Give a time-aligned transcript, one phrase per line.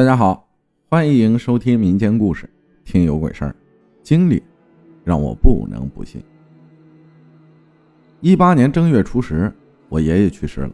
[0.00, 0.48] 大家好，
[0.88, 2.48] 欢迎收听民间故事，
[2.86, 3.54] 听有鬼事儿，
[4.02, 4.42] 经历
[5.04, 6.24] 让我不能不信。
[8.22, 9.52] 一八年正月初十，
[9.90, 10.70] 我爷爷去世了，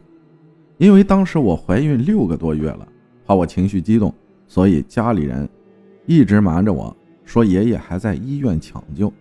[0.77, 2.87] 因为当时我怀孕六个多月了，
[3.25, 4.15] 怕我情绪激动，
[4.47, 5.49] 所以家里人
[6.05, 9.11] 一直瞒着我说爷爷还在医院抢救，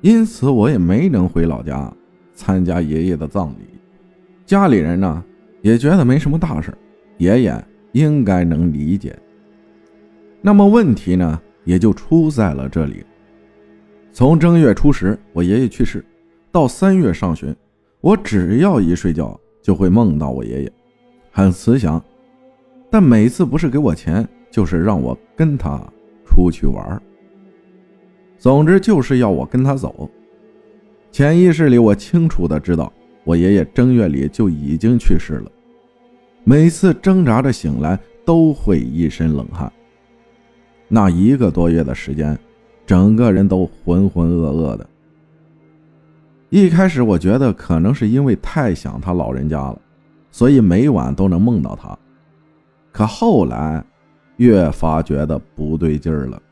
[0.00, 1.92] 因此我也没能回老家
[2.32, 3.78] 参加爷爷的葬礼。
[4.46, 5.22] 家里人呢
[5.60, 6.72] 也觉得没什么大事，
[7.18, 7.62] 爷爷。
[7.92, 9.16] 应该能理解。
[10.40, 13.04] 那么问题呢，也就出在了这里。
[14.12, 16.04] 从正月初十我爷爷去世，
[16.50, 17.54] 到三月上旬，
[18.00, 20.72] 我只要一睡觉就会梦到我爷爷，
[21.30, 22.02] 很慈祥，
[22.90, 25.80] 但每次不是给我钱，就是让我跟他
[26.26, 27.00] 出去玩
[28.38, 30.10] 总之就是要我跟他走。
[31.12, 32.92] 潜意识里，我清楚的知道，
[33.24, 35.52] 我爷爷正月里就已经去世了。
[36.44, 39.70] 每次挣扎着醒来，都会一身冷汗。
[40.88, 42.36] 那一个多月的时间，
[42.86, 44.86] 整个人都浑浑噩噩的。
[46.48, 49.78] 一开始我觉得可能是因为太想他老人家了，
[50.32, 51.96] 所以每晚都能梦到他。
[52.90, 53.84] 可后来，
[54.38, 56.42] 越发觉得不对劲儿了。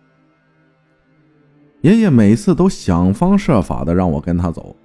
[1.81, 4.77] 爷爷每次都想方设法的让我跟他走，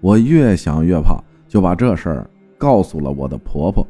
[0.00, 3.86] 我越想越怕，就把这事儿告诉了我的婆婆。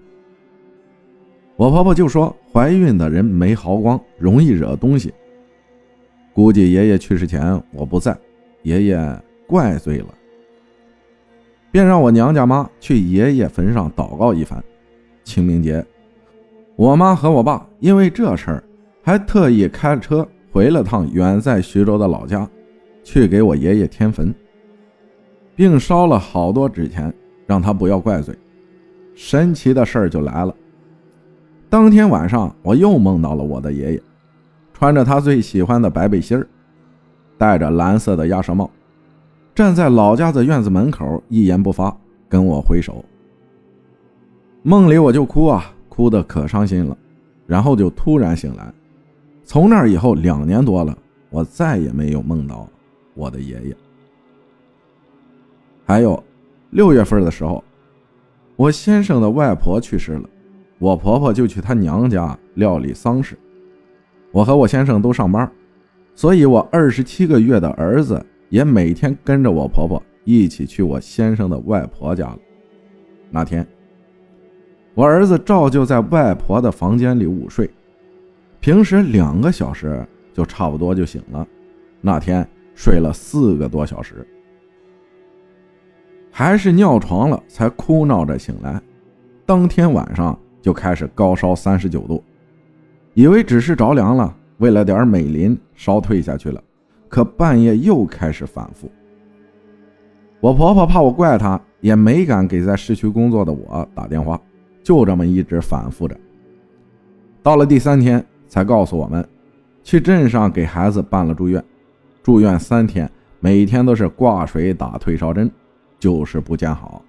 [1.57, 5.13] 我婆婆就说：“怀孕的人没毫光，容易惹东西。
[6.35, 8.15] 估计爷爷去世前我不在，
[8.63, 10.09] 爷爷怪罪了，
[11.71, 14.63] 便让我娘家妈去爷爷坟上祷告一番。
[15.25, 15.83] 清明节，
[16.77, 18.65] 我妈和我爸因为这事儿，
[19.03, 22.47] 还特意开车回了趟远在徐州的老家，
[23.03, 24.33] 去给我爷爷添坟，
[25.55, 27.11] 并烧了好多纸钱，
[27.47, 28.37] 让他不要怪罪。
[29.15, 30.55] 神奇的事儿就来了。”
[31.69, 34.03] 当天晚上，我又梦到了我的爷爷，
[34.73, 36.47] 穿着他最喜欢的白背心儿，
[37.37, 38.71] 戴着蓝色的鸭舌帽，
[39.55, 41.95] 站在老家的院子门口，一言不发，
[42.29, 43.05] 跟我挥手。
[44.63, 46.97] 梦里我就哭啊，哭得可伤心了，
[47.47, 48.73] 然后就突然醒来。
[49.45, 50.97] 从那以后两年多了，
[51.31, 52.69] 我再也没有梦到
[53.15, 53.77] 我的爷爷。
[55.85, 56.23] 还有，
[56.71, 57.63] 六月份的时候，
[58.57, 60.29] 我先生的外婆去世了。
[60.79, 63.39] 我婆婆就去她娘家料理丧事，
[64.31, 65.51] 我和我先生都上班，
[66.15, 72.39] 所以我二十七个月的儿子也每天跟着我婆婆一起去我先生的外婆家了。
[73.31, 73.67] 那天，
[74.95, 77.71] 我儿子照旧在外婆的房间里午睡，
[78.61, 81.47] 平时两个小时就差不多就醒了，
[82.03, 84.27] 那天睡了四个多小时，
[86.31, 88.79] 还是尿床了才哭闹着醒来。
[89.47, 90.39] 当天晚上。
[90.67, 92.21] 就开始高烧三十九度，
[93.15, 96.61] 以为只是着凉了，喂了点美林，烧退下去了。
[97.09, 98.91] 可半夜又开始反复。
[100.41, 104.41] 我婆婆怕我怪她，也没敢给在市区工作的我打电话，
[104.83, 106.19] 就这么一直反复着。
[107.45, 109.25] 到了第三天，才告诉我们，
[109.85, 111.63] 去镇上给孩子办了住院，
[112.25, 115.49] 住院三天，每天都是挂水打退烧针，
[116.01, 117.01] 就是不见好，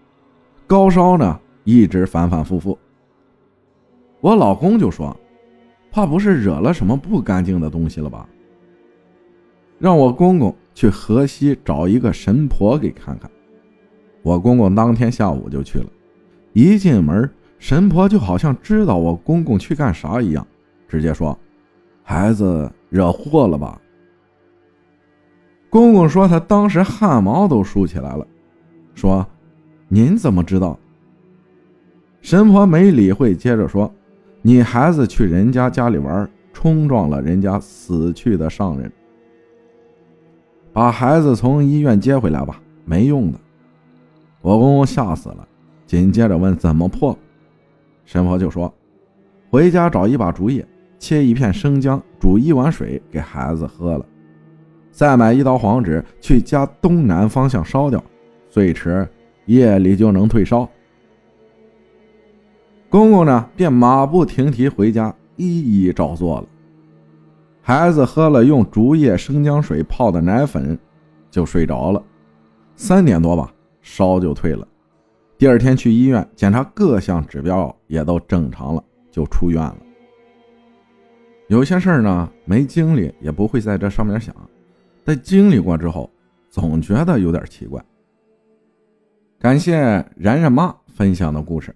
[0.67, 2.77] 高烧呢一直反反复复。
[4.19, 5.15] 我老公就说
[5.91, 8.27] ：“怕不是惹了什么不干净的东西了吧？”
[9.79, 13.29] 让我公公去河西找一个神婆给看看。
[14.23, 15.85] 我公公当天下午就去了，
[16.53, 17.29] 一进门，
[17.59, 20.45] 神婆就好像知道我公公去干啥一样，
[20.87, 21.37] 直接说
[22.03, 23.79] ：“孩子惹祸了吧？”
[25.69, 28.25] 公公说他当时汗毛都竖起来了，
[28.95, 29.25] 说
[29.87, 30.77] ：“您怎么知道？”
[32.19, 33.93] 神婆没理会，接着说。
[34.47, 38.89] 你孩子去人家家里玩，冲撞了人家死去的上人，
[40.71, 43.37] 把孩子从医院接回来吧，没用的。
[44.39, 45.45] 我公公吓死了，
[45.85, 47.19] 紧接着问怎么破，
[48.05, 48.73] 神婆就说：
[49.49, 50.65] 回家找一把竹叶，
[50.97, 54.05] 切一片生姜，煮一碗水给孩子喝了，
[54.93, 58.01] 再买一刀黄纸去家东南方向烧掉，
[58.49, 59.05] 最迟
[59.47, 60.65] 夜里就能退烧。
[62.89, 66.47] 公公呢，便马不停蹄回家，一一照做了。
[67.61, 70.79] 孩子喝了用竹叶生姜水泡的奶粉，
[71.29, 72.01] 就睡着了。
[72.75, 74.65] 三点多吧，烧就退了。
[75.37, 79.77] 第二天去医院检查，各项指标也都正常了，就出院了。
[81.47, 84.33] 有些事儿呢，没经历也不会在这上面想，
[85.03, 86.09] 但经历过之后，
[86.49, 87.83] 总觉得有点奇怪。
[89.39, 89.77] 感谢
[90.15, 91.75] 然然妈分享的故事。